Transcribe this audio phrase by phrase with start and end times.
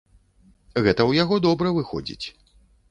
[0.83, 2.25] Гэта ў яго добра выходзіць.